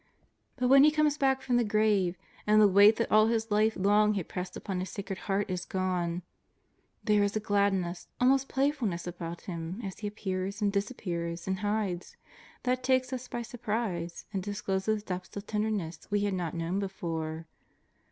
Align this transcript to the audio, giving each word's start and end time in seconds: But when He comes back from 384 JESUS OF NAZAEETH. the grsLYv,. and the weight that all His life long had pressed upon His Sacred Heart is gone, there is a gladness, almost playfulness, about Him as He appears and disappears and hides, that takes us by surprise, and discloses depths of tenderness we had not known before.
But 0.55 0.67
when 0.67 0.83
He 0.83 0.89
comes 0.89 1.15
back 1.19 1.43
from 1.43 1.59
384 1.59 1.83
JESUS 1.83 2.07
OF 2.07 2.09
NAZAEETH. 2.09 2.17
the 2.17 2.23
grsLYv,. 2.23 2.25
and 2.53 2.61
the 2.63 2.73
weight 2.73 2.95
that 2.95 3.11
all 3.11 3.27
His 3.27 3.51
life 3.51 3.75
long 3.79 4.13
had 4.15 4.27
pressed 4.27 4.57
upon 4.57 4.79
His 4.79 4.89
Sacred 4.89 5.19
Heart 5.19 5.51
is 5.51 5.65
gone, 5.65 6.23
there 7.03 7.21
is 7.23 7.35
a 7.35 7.39
gladness, 7.39 8.07
almost 8.19 8.49
playfulness, 8.49 9.05
about 9.05 9.41
Him 9.41 9.79
as 9.83 9.99
He 9.99 10.07
appears 10.07 10.59
and 10.59 10.71
disappears 10.73 11.45
and 11.45 11.59
hides, 11.59 12.17
that 12.63 12.83
takes 12.83 13.13
us 13.13 13.27
by 13.27 13.43
surprise, 13.43 14.25
and 14.33 14.41
discloses 14.41 15.03
depths 15.03 15.37
of 15.37 15.45
tenderness 15.45 16.07
we 16.09 16.21
had 16.21 16.33
not 16.33 16.55
known 16.55 16.79
before. 16.79 17.45